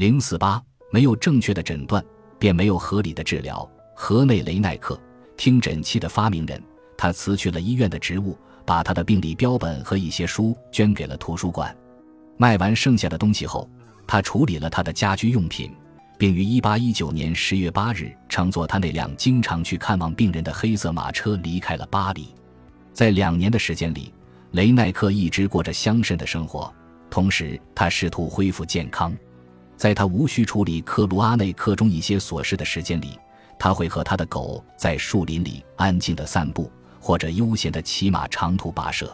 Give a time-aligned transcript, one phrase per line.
[0.00, 0.58] 零四八
[0.90, 2.02] 没有正确的诊断，
[2.38, 3.70] 便没有合理的治疗。
[3.94, 4.98] 河内雷奈克，
[5.36, 6.58] 听诊器的发明人，
[6.96, 8.34] 他辞去了医院的职务，
[8.64, 11.76] 把他的病历标本和一些书捐给了图书馆。
[12.38, 13.68] 卖完剩下的东西后，
[14.06, 15.70] 他处理了他的家居用品，
[16.16, 22.34] 并于一八一九年十月八日乘坐他那辆经常去看望病人的黑色马车离开了巴黎。
[22.94, 24.14] 在两年的时间里，
[24.52, 26.72] 雷奈克一直过着乡绅的生活，
[27.10, 29.14] 同时他试图恢复健康。
[29.80, 33.18] 在他无需处理克卢阿内克中一些琐事的时间里，
[33.58, 39.10] 他会和他的狗在树林里安静地散步，或者悠闲地骑马长途跋涉。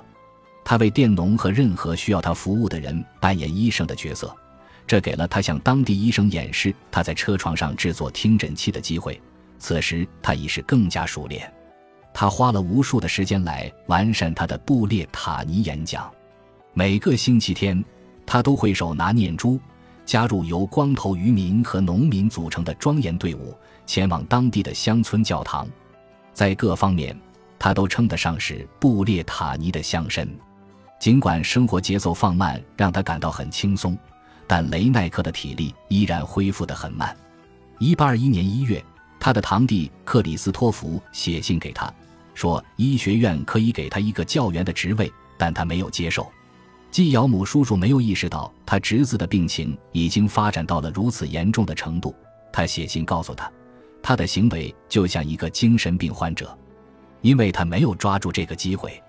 [0.65, 4.35] 他为佃农和任何需要他服务的人扮演医生的角色，
[4.89, 9.23] 这给了他向当地医生演示他在车床上制作听诊器的机会。
[9.61, 11.49] 此时他已是更加熟练。
[12.13, 16.13] 他花了无数的时间来完善他的布列塔尼演讲。
[16.75, 17.85] 每个星期天，
[18.27, 19.61] 他都会手拿念珠，
[20.07, 23.53] 加入由光头渔民和农民组成的庄严队伍，
[23.85, 25.69] 前往当地的乡村教堂。
[26.33, 27.19] 在各方面，
[27.59, 30.27] 他都称得上是布列塔尼的乡绅。
[31.01, 33.99] 尽管生活节奏放慢让他感到很轻松，
[34.47, 37.15] 但雷奈克的体力依然恢复得很慢。
[37.81, 38.85] 1821年1月，
[39.19, 41.93] 他的堂弟克里斯托弗写信给他。
[42.33, 46.31] 说医学院可以给他一个教员的职位，但他没有接受。
[46.91, 52.15] 季尧姆叔叔没有意识到他侄子的病情已经发展到了如此严重的程度。
[52.53, 53.51] 他写信告诉他，
[54.03, 56.57] 他的行为就像一个精神病患者，
[57.21, 59.03] 因为他没有抓住这个机会。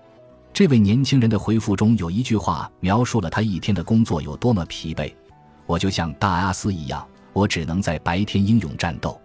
[0.52, 5.12] 这位年轻人的回复中有一句话描述了他一天的工作有多么疲惫
[5.64, 9.18] ：“我就像大阿斯一样，我只能在白天英勇战斗。”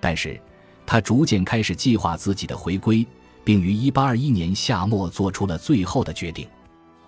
[0.00, 0.40] 但是，
[0.86, 3.06] 他逐渐开始计划自己的回归。
[3.44, 6.46] 并于1821年夏末做出了最后的决定。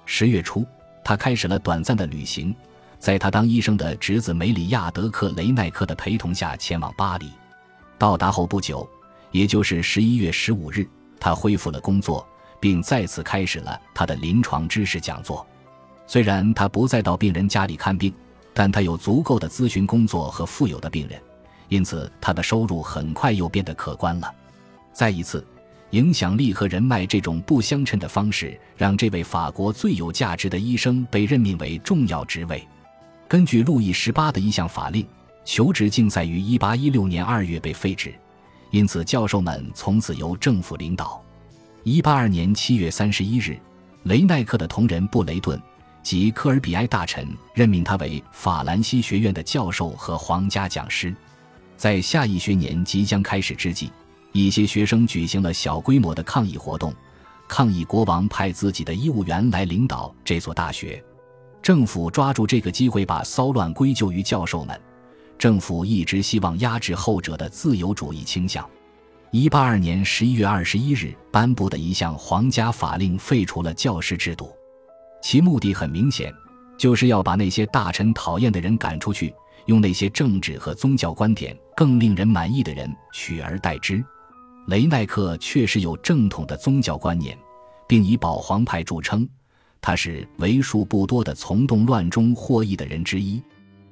[0.06, 0.64] 十月初，
[1.04, 2.54] 他开始了短暂的旅行，
[2.98, 7.30] 在他当医生的侄子梅里亚德克雷奈克的陪同下前往巴黎。
[7.98, 8.88] 到达后不久，
[9.30, 12.26] 也就是11月15日，他恢复了工作，
[12.58, 15.46] 并再次开始了他的临床知识讲座。
[16.06, 18.12] 虽然他不再到病人家里看病，
[18.54, 21.20] 但他有足够的咨询工作和富有的病人，
[21.68, 24.34] 因此他的收入很快又变得可观了。
[24.92, 25.44] 再一次。
[25.90, 32.66] 影响力和人脉这种不相称的方式，让这位法国最有价值的医生被任命为重要职位。
[33.28, 35.06] 根据路易十八的一项法令，
[35.44, 38.14] 求职竞赛于一八一六年二月被废止，
[38.70, 41.22] 因此教授们从此由政府领导。
[41.82, 43.58] 一八二年七月三十一日，
[44.04, 45.60] 雷奈克的同仁布雷顿
[46.02, 51.14] 及科尔比埃大臣任命他为法兰西学院的教授和皇家讲师。
[51.76, 53.90] 在下一学年即将开始之际。
[54.32, 56.94] 一些学生举行了小规模的抗议活动，
[57.48, 61.02] 抗议国王派自己的医务员来领导这所大学。
[61.60, 64.80] 政府抓住这个机会，把骚乱归咎于教授们。
[65.38, 68.68] 政府一直希望压制后者的自由主义倾向。
[69.32, 74.52] 一八二年十一月二十一日颁布的一项皇家法令废除了教师制度，
[75.22, 76.32] 其目的很明显，
[76.78, 79.34] 就是要把那些大臣讨厌的人赶出去，
[79.66, 84.04] 用那些政治和宗教观点更令人满意的人取而代之。
[84.66, 87.36] 雷奈克确实有正统的宗教观念，
[87.88, 89.28] 并以保皇派著称。
[89.80, 93.42] 他是为数不多的从动乱中获益的人之一。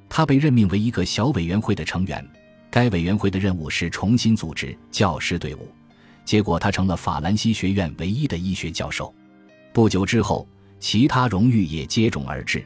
[0.08, 2.24] 他被任命为一个小委员会的成员，
[2.70, 5.68] 该委员会的任务是重新组织教师队伍。
[6.24, 9.12] 结果，他成了法兰西学院唯一的医学教授。
[9.72, 10.46] 不久之后，
[10.78, 12.64] 其他荣誉也接踵而至。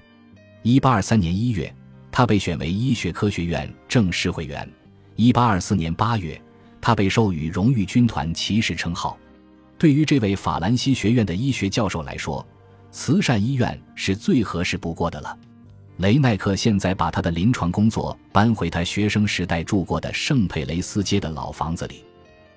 [0.64, 1.74] 1823年1月，
[2.10, 4.69] 他被选为医学科学院正式会员。
[5.16, 6.42] 1824年8月。
[6.82, 9.16] 他被授予荣誉军团骑士称号。
[9.78, 12.47] 对于这位法兰西学院的医学教授来说，
[12.91, 15.38] 慈善医院是最合适不过的了。
[15.98, 22.04] 雷奈克现在把他的临床工作搬回他学生时代住过的圣佩雷斯街的老房子里，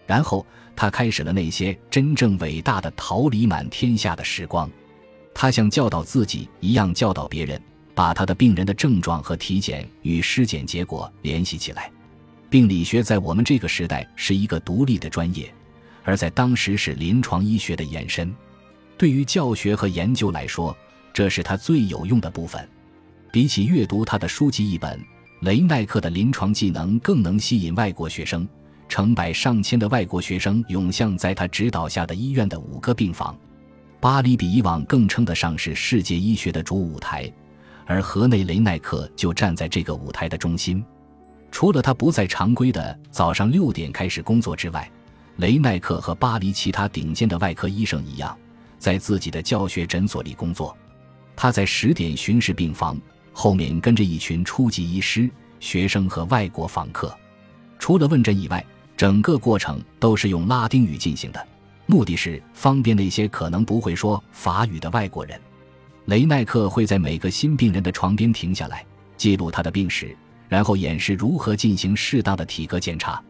[0.07, 4.69] 然后他开始了那些真正伟大的桃李满天下的时光。
[5.33, 7.61] 他像教导自己一样教导别人，
[7.93, 11.91] 把他的病人的症状和体检与尸检结果联系起来。
[12.49, 15.53] 病理学在我们这个时代是一个独立的专业，
[16.03, 18.33] 而在当时是临床医学的延伸。
[18.97, 20.75] 对于教学和研究来说，
[21.13, 22.67] 这是他最有用的部分。
[23.31, 24.99] 比起阅读他的书籍一本，
[25.41, 28.47] 雷奈克的临床技能更能吸引外国学生。
[28.87, 33.35] 成百上千的外国学生涌向在他指导下的医院的五个病房。
[33.99, 37.29] 巴黎比以往更称得上是世界医学的主舞台，
[37.87, 40.85] 而河内雷奈克就站在这个舞台的中心。
[41.55, 44.91] 除了他不在常规的早上六点开始工作之外，
[45.37, 48.37] 雷奈克和巴黎其他顶尖的外科医生一样，
[48.77, 50.75] 在自己的教学诊所里工作。
[51.33, 52.99] 他在十点巡视病房，
[53.31, 55.29] 后面跟着一群初级医师，
[55.61, 57.17] 学生和外国访客。
[57.79, 58.61] 除了问诊以外，
[58.97, 61.47] 整个过程都是用拉丁语进行的，
[61.85, 65.39] 目的是方便那些可能不会说法语的外国人。
[66.07, 68.85] 雷奈克会在每个新病人的床边停下来，
[69.15, 70.13] 记录他的病史，
[70.55, 73.21] 然后演示如何进行适当的体格检查。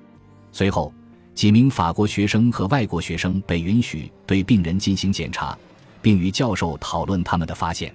[0.51, 0.94] 随后，
[1.33, 5.57] 几名法国学生和外国学生被允许对病人进行检查，
[6.04, 7.92] 并与教授讨论他们的发现。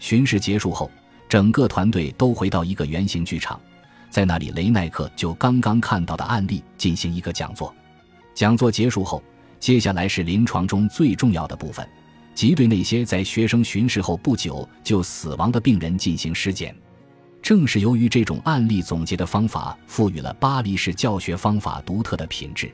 [0.00, 0.90] 巡视结束后，
[1.28, 3.60] 整个团队都回到一个圆形剧场，
[4.10, 7.72] 在那里，雷奈克就刚刚看到的案例进行一个讲座。
[8.34, 9.22] 讲座结束后，
[9.60, 11.88] 接下来是临床中最重要的部分。
[12.34, 16.74] 即对那些在学生巡视后不久就死亡的病人进行尸检。
[17.46, 22.68] 正是由于这种案例总结的方法，赋予了巴黎式教学方法独特的品质。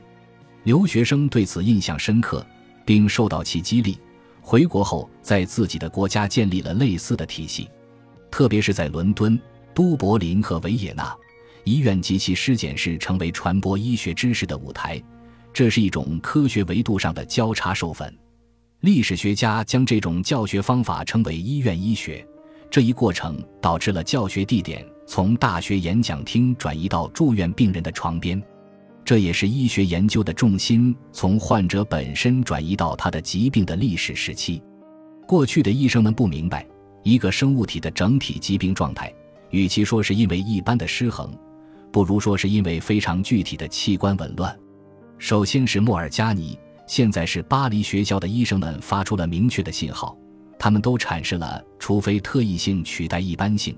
[0.63, 2.43] 留学生对此印象深刻，
[2.83, 3.99] 并受到其激励。
[4.41, 7.69] 回国后，在自己的国家建立了类似的体系，
[8.31, 9.39] 特别是在伦敦、
[9.75, 11.15] 都柏林和维也纳，
[11.65, 14.99] 医院及其尸检室成为传播医学知识的舞台。
[15.53, 18.11] 这是一种科学维度上的交叉授粉。
[18.79, 22.27] 历史学家将这种教学方法称为医院医学。
[22.73, 28.41] 这一过程导致了教学地点从大学演讲厅转移到住院病人的床边，
[29.05, 34.59] 这也是医学研究的重心从患者本身转移到他的疾病的历史时期。
[35.27, 36.65] 过去的医生们不明白，
[37.03, 39.13] 一个生物体的整体疾病状态，
[39.51, 41.31] 与其说是因为一般的失衡，
[41.91, 44.59] 不如说是因为非常具体的器官紊乱。
[45.19, 46.57] 首先是莫尔加尼。
[46.87, 50.17] 现在是巴黎学校的医生们发出了明确的信号，
[50.63, 53.77] 他们都阐释了：除非特异性取代一般性，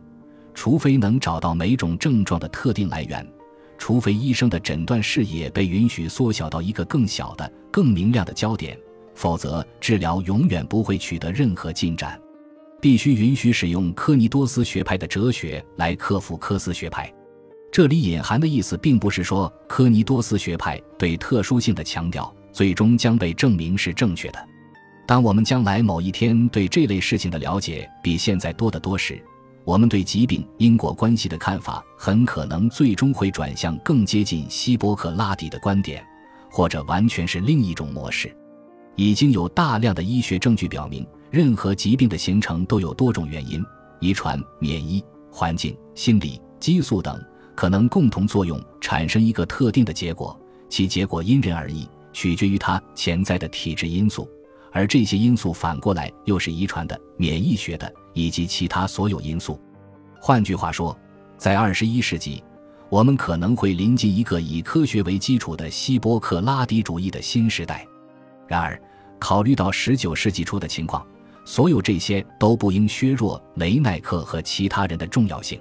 [0.54, 3.28] 除非能找到每种症状的特定来源，
[3.76, 8.78] 除非医生的诊断视野被允许缩小到一个更小的、更明亮的焦点，
[9.16, 12.22] 否则治疗永远不会取得任何进展。
[12.80, 17.12] 必须允许使用科尼多斯学派的哲学来克服科斯学派。
[17.72, 22.32] 这里隐含的意思并不是说科尼多斯学派对特殊性的强调。
[22.54, 24.40] 最终将被证明是正确的。
[25.08, 29.22] 当我们将来某一天对这类事情的了解比现在多得多时，
[29.64, 36.04] 我们对疾病因果关系的看法很可能最终会转向更接近希波克拉底的观点，
[36.50, 38.36] 或者完全是另一种模式。
[38.96, 43.64] 已经有大量的医学证据表明，任何疾病的形成都有多种原因：
[44.00, 47.24] 遗传、免疫、环境、心理、激素等，
[47.56, 51.88] 可能共同作用产生一个特定的结果，其结果因人而异。
[52.14, 54.26] 取决于它潜在的体质因素，
[54.76, 59.58] 而这些因素反过来又是遗传的、免疫学的以及其他所有因素。
[60.20, 60.96] 换句话说，
[61.38, 62.44] 在二十一世纪，
[62.90, 67.88] 我们可能会临近一个以科学为基础的希波克拉底主义的新时代。
[68.50, 68.78] 然而，
[69.18, 71.08] 考虑到十九世纪初的情况，
[71.46, 75.58] 所有这些都不应削弱雷奈克和其他人的重要性。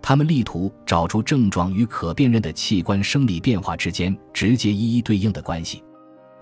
[0.00, 5.82] 他们力图找出症状与可辨认的器官生理变化之间直接一一对应的关系。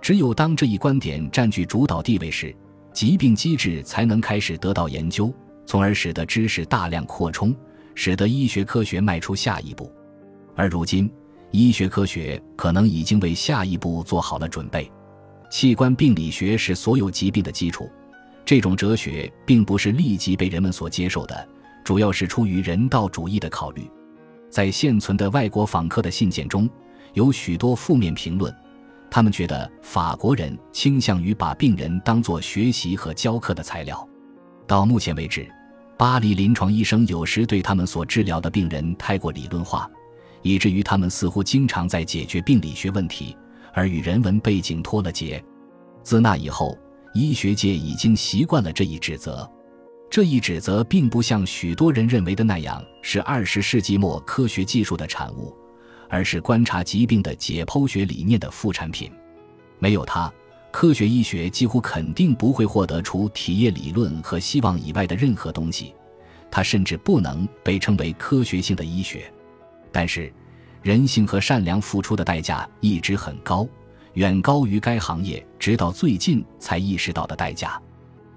[0.00, 2.54] 只有当这一观点占据主导地位时，
[2.92, 5.32] 疾病机制才能开始得到研究，
[5.66, 7.54] 从而使得知识大量扩充，
[7.94, 9.92] 使得医学科学迈出下一步。
[10.54, 11.10] 而如今，
[11.50, 14.90] 医学科学可能已经为下一步做好了准备。
[15.50, 17.90] 器官病理学是所有疾病的基础。
[18.44, 21.48] 这种哲学并不是立即被人们所接受的。
[21.84, 23.88] 主要是出于人道主义的考虑，
[24.50, 26.68] 在现存的外国访客的信件中
[27.14, 28.52] 有许多负面评论，
[29.16, 34.06] 他们觉得法国人倾向于把病人当作学习和教课的材料。
[34.66, 35.50] 到目前为止，
[35.96, 39.90] 巴黎临床医生有时对他们所治疗的病人太过理论化，
[40.42, 43.34] 以至于他们似乎经常在解决病理学问题，
[43.72, 45.42] 而与人文背景脱了节。
[46.02, 46.76] 自那以后，
[47.14, 49.50] 医学界已经习惯了这一指责。
[50.10, 55.56] 这一指责并不像许多人认为的那样是二十世纪末科学技术的产物，
[56.08, 59.10] 而是观察疾病的解剖学理念的副产品。
[59.78, 60.32] 没有它，
[60.70, 65.94] 科学医学几乎肯定不会获得除体液理论和希望以外的任何东西。
[66.50, 69.30] 它甚至不能被称为科学性的医学。
[69.92, 70.32] 但是，
[70.82, 73.66] 人性和善良付出的代价一直很高，
[74.14, 77.80] 远高于该行业直到最近才意识到的代价。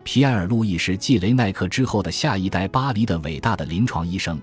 [0.04, 4.42] 皮埃尔·路易是继雷奈克之后的下一代巴黎的伟大的临床医生。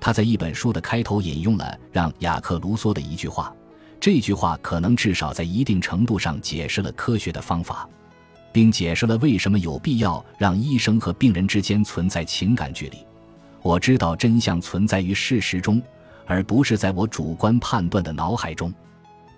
[0.00, 3.54] 他在一本书的开头引用了让·雅克·卢梭的一句话，
[3.98, 7.88] 这句话可能至少在一定程度上解释了科学的方法，
[8.52, 12.98] 并解释了为什么有必要让医生和病人之间存在情感距离。
[13.62, 15.82] 我知道真相存在于事实中，
[16.24, 18.72] 而不是在我主观判断的脑海中。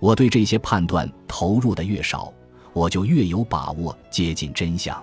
[0.01, 2.33] 我对这些判断投入的越少，
[2.73, 5.03] 我就越有把握接近真相。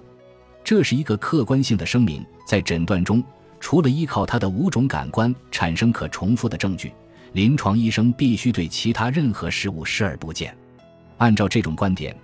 [0.63, 3.23] 这是一个客观性的声明，在诊断中，
[3.59, 6.93] 除了依靠他的五种感官产生可重复的证据，
[7.33, 10.55] 临床医生必须对其他任何事物视而不见。
[11.17, 12.15] 按照这种观点，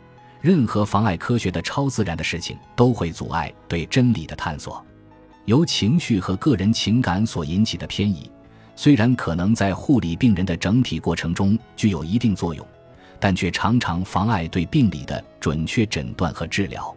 [0.42, 4.86] 任何妨碍科学的超自然的事情都会阻碍对真理的探索。
[5.46, 8.30] 由情绪和个人情感所引起的偏移，
[8.76, 12.66] 虽然可能在护理病人的整体过程中具有一定作用，
[13.20, 16.96] 但却常常妨碍对病理的准确诊断和治疗。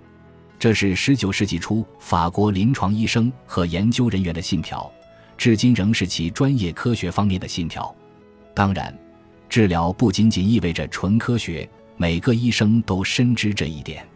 [0.64, 4.90] 这是十九世纪初法国临床医生和研究人员的信条，
[5.37, 7.94] 至今仍是其专业科学方面的信条。
[8.54, 8.99] 当然，
[9.47, 11.68] 治疗不仅仅意味着纯科学，
[11.99, 14.09] 每个医生都深知这一点。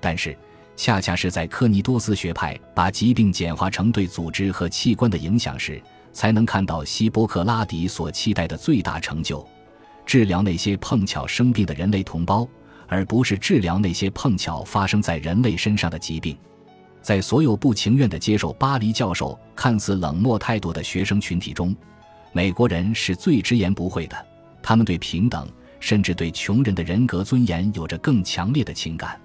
[0.00, 0.36] 但是，
[0.74, 5.80] 恰恰是在科尼多斯学派把疾病简化成对组织和器官的影响时，
[6.12, 9.46] 才能看到希波克拉底所期待的最大成就：
[10.04, 12.48] 治疗那些碰巧生病的人类同胞。
[12.94, 16.36] 而不是治疗那些碰巧发生在人类身上的疾病。
[17.02, 21.74] 在所有不情愿地接受巴黎教授看似冷漠态度的学生群体中，
[22.32, 24.16] 美国人是最直言不讳的。
[24.62, 25.46] 他们对平等，
[25.80, 29.20] 甚至对穷人的人格尊严有着更强烈的情感。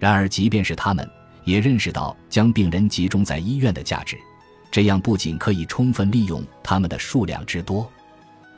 [0.00, 1.08] 然而，即便是他们，
[1.44, 4.18] 也认识到将病人集中在医院的价值。
[4.72, 7.88] 这样不仅可以充分利用他们的数量之多，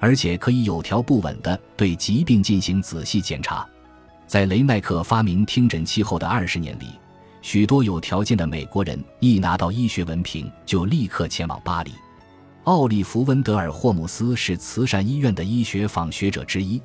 [0.01, 3.69] 而且可以有条不紊地对疾病进行仔细检查。
[4.27, 6.87] 在雷奈克发明听诊器后的二十年里，
[7.43, 11.93] 许多有条件的美国人一拿到医学文凭就立刻前往巴黎。
[12.65, 16.81] 奥利弗·温德尔·霍姆斯是慈善医院的医学访学者之一。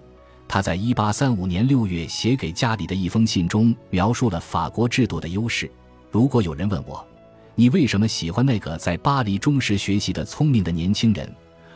[0.48, 5.72] 他在1835年6月写给家里的一封信中描述了法国制度的优势。
[6.12, 7.06] 如果有人问我，
[7.56, 11.32] 你为什么喜欢那个在巴黎忠实学习的聪明的年轻人，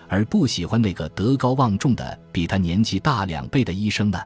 [0.09, 4.19] 而不喜欢那个德高望重的比他年纪大两倍的医生呢？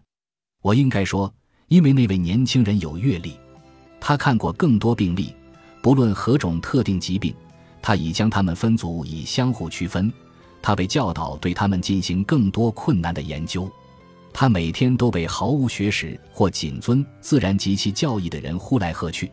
[0.62, 1.34] 我应该说，
[1.68, 3.34] 因为那位年轻人有阅历，
[4.00, 5.34] 他看过更多病例，
[5.82, 7.34] 不论何种特定疾病，
[7.82, 10.12] 他已将他们分组以相互区分。
[10.62, 13.72] 他被教导对他们进行更多困难的研究。
[14.34, 19.32] 他每天都被毫无学识或谨遵自然及其教义的人呼来喝去。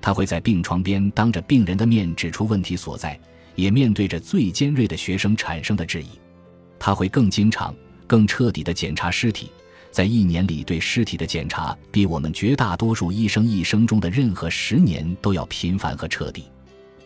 [0.00, 3.18] 他会在病床边当着病人的面指出问题所在，
[3.54, 6.06] 也面对着最尖锐的学生产生的质疑。
[6.78, 7.74] 他会更经常、
[8.06, 9.50] 更彻底地检查尸体。
[9.96, 16.44] 在一年里对尸体的检查，比我们绝大多数医生一生中的任何十年都要频繁和彻底。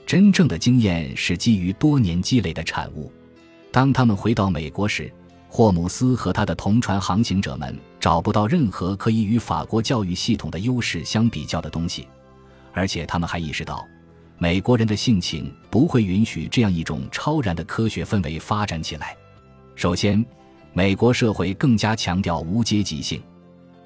[0.05, 3.13] 真正的经验是基于多年积累的产物。
[3.71, 5.09] 当他们回到美国时，
[5.49, 12.09] 霍姆斯和他的同船航行者们找不到任何可以与法国教育系统的优势相比较的东西，
[12.73, 13.87] 而且他们还意识到，
[14.37, 19.17] 美国人的性情不会允许这样一种超然的科学氛围发展起来。
[19.77, 20.27] 首先。
[20.73, 23.21] 美国社会更加强调无阶级性，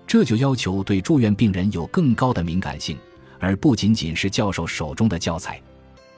[0.06, 2.98] 这就要求对住院病人有更高的敏感性，
[3.40, 5.60] 而不仅仅是教授手中的教材。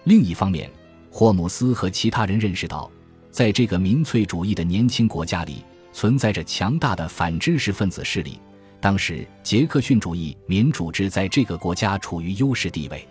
[0.05, 0.71] 另一方面，
[1.11, 2.91] 霍姆斯和其他人认识到，
[3.31, 8.41] 在这个民粹主义的年轻国家里，存在着强大的反知识分子势力。
[8.81, 13.07] 当时，杰克逊主义民主制在这个国家处于优势地位。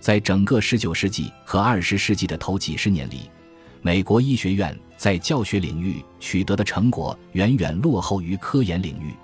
[0.00, 3.30] 在整个19世纪和20世纪的头几十年里。
[3.82, 9.14] 美国医学院在教学领域取得的成果远远落后于科研领域。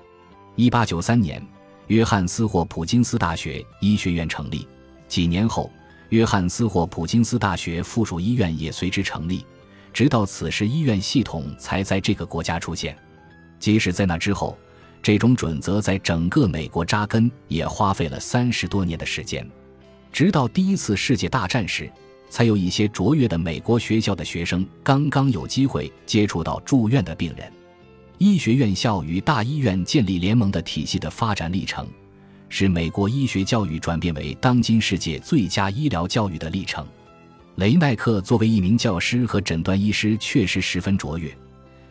[0.57, 1.47] 1893年，
[1.89, 4.67] 约翰斯霍普金斯大学医学院成立。
[5.07, 5.71] 几年后，
[6.09, 9.45] 约翰斯霍普金斯大学附属医院也随之成立。
[9.93, 12.97] 直到此时，医院系统才在这个国家出现。
[13.61, 14.57] 即使在那之后，
[15.03, 19.47] 这种准则在整个美国扎根也花费了三十多年的时间。
[20.11, 21.93] 直到第一次世界大战时。
[22.37, 27.51] 才有一些卓越的美国学校的学生刚刚有机会接触到住院的病人。
[28.19, 31.89] 医学院校与大医院建立联盟的体系的发展历程，
[32.51, 36.87] 是美国医学教育转变为当今世界最佳医疗教育的历程。
[37.55, 41.35] 雷奈克作为一名教师和诊断医师确实十分卓越，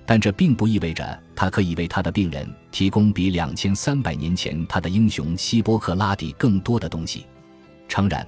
[0.05, 7.25] 但这并不意味着他可以为他的病人提供比两千三百年前他的英雄希波克拉底更多的东西。
[7.87, 8.23] 诚然。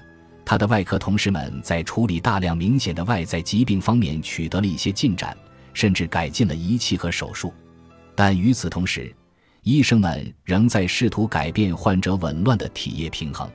[0.49, 5.35] 他的外科同事们在处理大量明显的外在疾病方面取得了一些进展，
[5.73, 7.53] 甚至改进了仪器和手术。
[8.15, 9.13] 但与此同时，
[9.63, 13.51] 医生们仍在试图改变患者紊乱的体液平衡。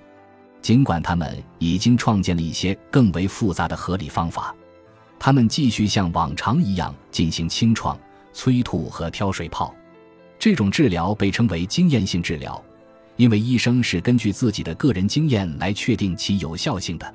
[0.60, 4.54] 尽管他们已经创建了一些更为复杂的合理方法，
[5.18, 7.98] 他们继续像往常一样进行清创、
[8.34, 9.74] 催吐和挑水泡。
[10.38, 12.62] 这种治疗被称为经验性治疗。
[13.16, 17.14] 因为医生是根据自己的个人经验来确定其有效性的，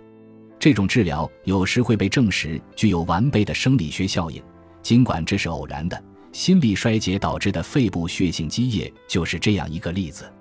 [0.60, 4.42] 这种治疗有时会被证实具有完备的生理学效应，
[4.82, 6.04] 尽管这是偶然的。
[6.34, 10.32] 心力衰竭导致的肺部血性积液就是这样一个例子。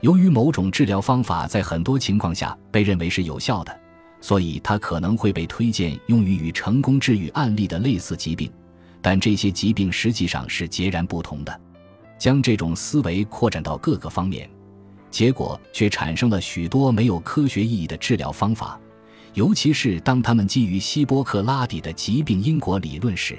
[0.00, 3.80] 由于某种治疗方法在很多情况下被认为是有效的，
[4.20, 8.50] 所以它可能会被推荐用于与成功治愈案例的类似疾病，
[9.02, 11.60] 但这些疾病实际上是截然不同的。
[12.18, 14.48] 将这种思维扩展到各个方面，
[15.14, 18.76] 结果却产生了许多没有科学意义的治疗方法，
[19.34, 23.38] 尤其是当他们基于希波克拉底的疾病因果理论时。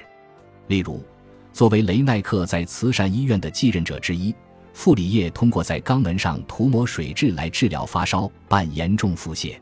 [0.67, 1.03] 例如，
[1.51, 4.33] 作为雷奈克在慈善医院的继任者之一，
[4.71, 9.53] 傅里叶通过在肛门上涂抹水蛭来治疗发烧伴严重腹泻。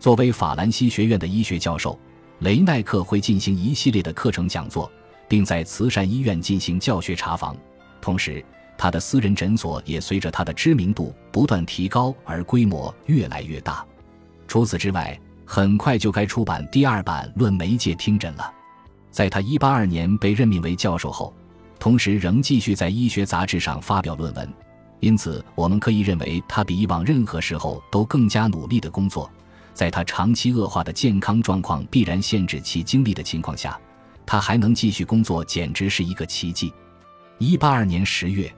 [0.00, 1.96] 作为法兰西学院的医学教授，
[2.40, 4.90] 雷奈克会进行一系列的课程讲座，
[5.28, 7.56] 并在慈善医院进行教学查房。
[8.00, 8.44] 同时，
[8.76, 13.84] 他的私人诊所也随着他的知名度不断提高而规模越来越大。
[14.46, 18.52] 除此之外，很快就该出版第二版《论媒介听诊》了。
[19.10, 21.32] 在他182年被任命为教授后，
[21.78, 24.52] 同时仍继续在医学杂志上发表论文，
[25.00, 29.30] 因此我们可以认为他比以往任何时候都更加努力的工作。
[29.72, 33.78] 在他长期恶化的健康状况必然限制其精力的情况下，
[34.24, 36.72] 他还能继续工作，简直是一个奇迹。
[37.38, 38.52] 一八二年十月，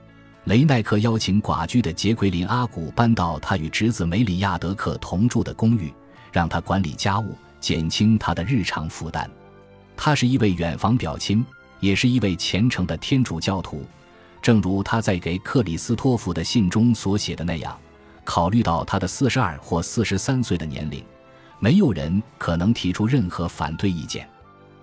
[0.47, 5.93] 雷奈克邀请寡居的杰奎琳·阿古搬到他与侄子梅里亚德克同住的公寓，
[6.31, 9.29] 让他管理家务，减轻他的日常负担。
[9.97, 11.45] 他是一位远房表亲，
[11.81, 13.85] 也是一位虔诚的天主教徒。
[14.41, 17.77] 正如他在给克里斯托弗的信中所写的那样，
[18.23, 21.03] 考虑到他的四十二或四十三岁的年龄，
[21.59, 24.25] 没有人可能提出任何反对意见。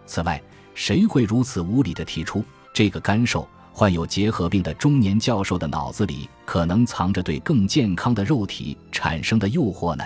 [0.04, 0.38] 此外，
[0.74, 2.44] 谁会如此无理地提出
[2.74, 3.48] 这个干瘦？
[3.76, 10.04] 患有结核病的中年教授的脑子里可能藏着对更健康的肉体产生的诱惑呢？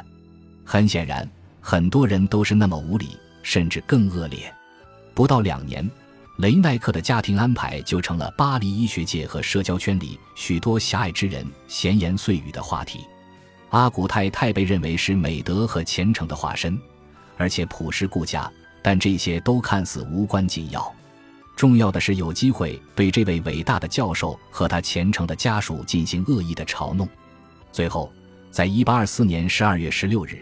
[0.64, 1.28] 很显然，
[1.60, 3.10] 很多人都是那么无理，
[3.42, 4.50] 甚至更恶劣。
[5.12, 5.86] 不到两年，
[6.38, 13.00] 雷奈克的家庭安排就成了巴黎医学界和社交圈里许多狭隘之人闲言碎语的话题。
[13.68, 16.80] 阿古太太被认为是美德和虔诚的化身，
[17.36, 20.90] 而且朴实顾家，但这些都看似无关紧要。
[21.58, 27.08] 重要的是有机会对这位伟大的教授和他虔诚的家属进行恶意的嘲弄。
[27.72, 28.12] 最后，
[28.48, 30.38] 在一八二四年十二月十六日，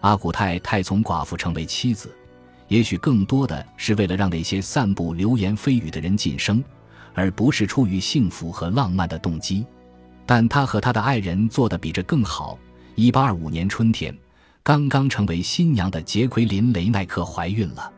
[0.00, 2.14] 阿古太太从寡妇成为妻子，
[2.68, 6.62] 也许更多的是为了让那些散布流言蜚语的人晋升，
[7.14, 9.64] 而不是出于幸福和浪漫的动机。
[10.26, 12.58] 但他和他的爱人做得比这更好。
[12.94, 14.14] 一八二五年春天，
[14.62, 17.90] 刚刚成为新娘的杰奎琳·雷奈克怀孕了。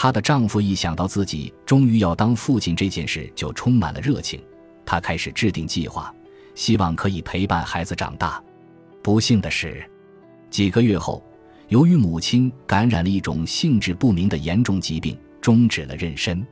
[0.00, 4.40] 她的丈夫一想到自己终于要当父亲这件事，就充满了热情。
[4.86, 6.14] 他开始制定计划，
[6.54, 8.40] 希望可以陪伴孩子长大。
[9.02, 9.84] 不幸的是，
[10.50, 11.20] 几个月后，
[11.66, 16.46] 由于母亲感染了一种性质不明的严重疾病，终止了妊娠。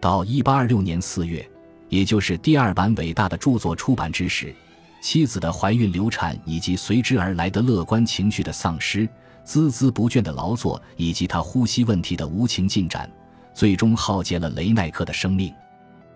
[0.00, 1.48] 到1826年4月，
[1.90, 4.52] 也就是第二版伟大的著作出版之时，
[5.00, 9.08] 妻子的怀孕、流产以及随之而来的乐观情绪的丧失。
[9.50, 13.10] 孜孜不倦的劳作以及他呼吸问题的无情进展，
[13.52, 15.52] 最终耗竭了雷奈克的生命。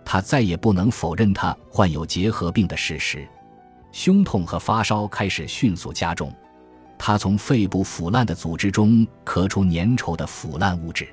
[0.05, 3.27] 他再也不能否认他患有结核病的事实，
[3.90, 6.33] 胸痛和发烧开始迅速加重。
[6.97, 11.09] 他从肺部腐烂的组织中咳出粘稠的腐烂物质。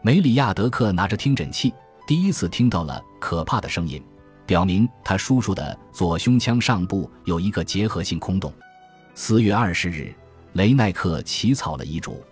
[0.00, 1.72] 梅里亚德克拿着听诊器，
[2.08, 4.02] 第一次听到了可怕的声音，
[4.44, 8.52] 表明他叔叔的左胸腔上部有一个结核性空洞。
[9.14, 10.12] 四月二十日。
[10.54, 12.22] 雷奈克起草了遗嘱，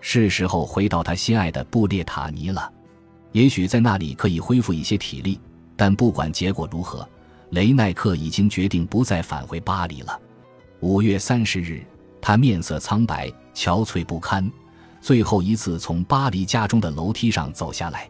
[0.00, 2.72] 是时候回到他心爱的布列塔尼了。
[3.32, 5.40] 也许在那里可以恢复一些体力，
[5.76, 7.06] 但不管结果如何，
[7.50, 10.20] 雷奈克已经决定不再返回巴黎了。
[10.80, 11.84] 五月三十日，
[12.20, 14.50] 他面色苍白、憔悴不堪，
[15.00, 18.08] 最后一次从巴黎家中的楼梯上走下来。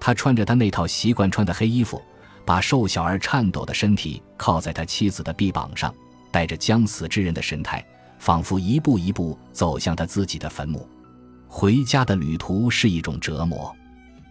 [0.00, 2.00] 他穿着他那套习惯穿的黑衣服，
[2.44, 5.94] 把瘦小而颤抖的身体靠在他妻子的臂膀上，
[6.30, 7.84] 带着将死之人的神态。
[8.18, 10.88] 仿佛一步一步走向他自己的坟墓。
[11.48, 13.74] 回家的旅途是一种折磨。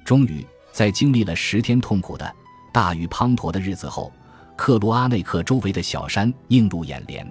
[0.04, 2.32] 终于，在经历了十天痛苦的
[2.72, 4.12] 大雨滂沱的日子后，
[4.56, 7.26] 克罗阿内克周围的小山映入眼帘。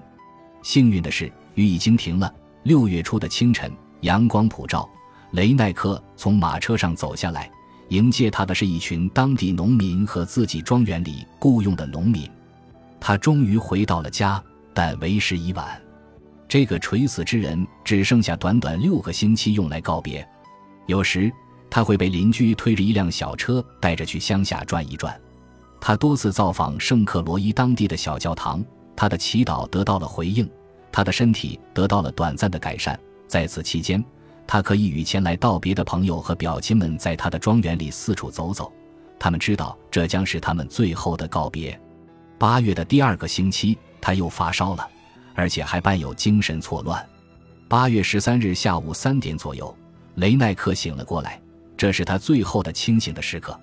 [0.63, 2.33] 幸运的是，雨已经停了。
[2.65, 4.89] 六月初的清晨，阳光普照。
[5.33, 7.51] 雷奈克从马车上走下来，
[7.91, 12.29] 迎接他的是一群当地农民和自己庄园里雇佣的农民。
[12.99, 15.79] 他终于回到了家，但为时已晚。
[16.55, 20.25] 这个垂死之人只剩下短短六个星期用来告别。
[20.87, 21.29] 有时
[21.69, 25.21] 他会被邻居推着一辆小车带着去乡下转一转。
[25.81, 28.65] 他多次造访圣克罗伊当地的小教堂，
[28.95, 30.49] 他的祈祷得到了回应，
[30.93, 32.97] 他的身体得到了短暂的改善。
[33.27, 34.05] 在此期间，
[34.47, 38.73] 他可以与前来道别的朋友和表亲们在他的庄园里四处走走。
[39.19, 41.77] 他们知道这将是他们最后的告别。
[42.39, 44.89] 八月的第二个星期，他又发烧了。
[45.35, 47.05] 而且还伴有精神错乱。
[47.69, 49.77] 八月十三日下午三点左右，
[50.17, 51.41] 雷奈克醒了过来，
[51.77, 53.59] 这是他最后的清醒的时刻。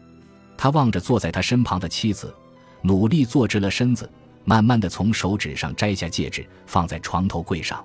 [0.58, 2.34] 他望着坐在他身旁的妻子，
[2.82, 4.10] 努力坐直了身子，
[4.44, 7.84] 慢慢的从手指上摘下戒指，放在床头柜上。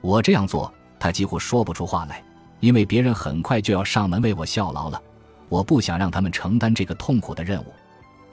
[0.00, 2.22] 我这样做，他几乎说不出话来，
[2.60, 5.02] 因为别人很快就要上门为我效劳了。
[5.48, 7.66] 我不想让他们承担这个痛苦的任务。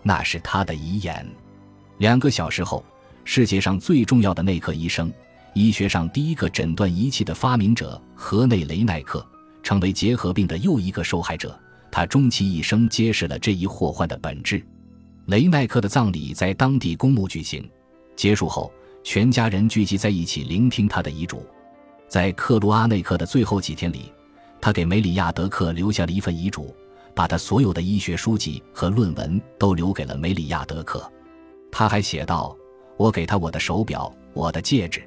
[0.02, 1.26] 那是他的遗言。
[1.98, 2.84] 两个小时后，
[3.26, 5.12] 世界上最重要的内科医生，
[5.54, 9.26] 医学上第一个诊断仪器的发明者河内雷奈克，
[9.62, 11.58] 成为结核病的又一个受害者。
[11.92, 14.66] 他终其一生揭示了这一祸患的本质。
[15.28, 17.70] 雷奈克的葬礼在当地公墓举行，
[18.16, 18.72] 结束后，
[19.04, 21.46] 全家人聚集在一起聆听他的遗嘱。
[22.08, 24.12] 在克鲁阿内克的最后几天里，
[24.60, 26.76] 他给梅里亚德克留下了一份遗嘱。
[27.16, 31.08] 把他所有的医学书籍和论文都留给了梅里亚德克。
[31.72, 32.58] 他还写道
[32.98, 35.04] ：“我给他我的手表，我的戒指，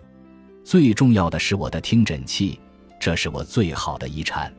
[0.64, 2.58] 最重要的是我的听诊器，
[3.00, 4.52] 这是我最好的遗产。”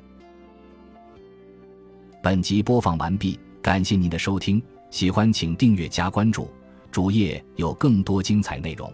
[2.24, 6.50] 本集播放完毕，感谢您的收听，喜欢请订阅加关注，
[6.92, 8.92] 主页有更多精彩内容。